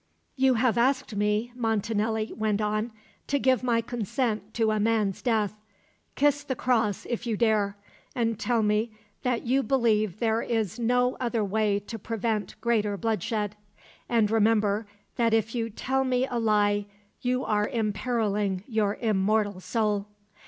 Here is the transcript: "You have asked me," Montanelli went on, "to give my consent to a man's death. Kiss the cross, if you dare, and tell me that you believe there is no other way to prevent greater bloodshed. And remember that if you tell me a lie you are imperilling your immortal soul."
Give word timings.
"You 0.35 0.55
have 0.55 0.79
asked 0.79 1.15
me," 1.15 1.51
Montanelli 1.55 2.33
went 2.35 2.59
on, 2.59 2.91
"to 3.27 3.37
give 3.37 3.61
my 3.61 3.81
consent 3.81 4.51
to 4.55 4.71
a 4.71 4.79
man's 4.79 5.21
death. 5.21 5.53
Kiss 6.15 6.41
the 6.43 6.55
cross, 6.55 7.05
if 7.07 7.27
you 7.27 7.37
dare, 7.37 7.77
and 8.15 8.39
tell 8.39 8.63
me 8.63 8.89
that 9.21 9.43
you 9.43 9.61
believe 9.61 10.17
there 10.17 10.41
is 10.41 10.79
no 10.79 11.17
other 11.19 11.43
way 11.45 11.77
to 11.81 11.99
prevent 11.99 12.59
greater 12.61 12.97
bloodshed. 12.97 13.55
And 14.09 14.31
remember 14.31 14.87
that 15.17 15.35
if 15.35 15.53
you 15.53 15.69
tell 15.69 16.03
me 16.03 16.25
a 16.25 16.39
lie 16.39 16.87
you 17.21 17.45
are 17.45 17.67
imperilling 17.69 18.63
your 18.67 18.95
immortal 19.01 19.59
soul." 19.59 20.07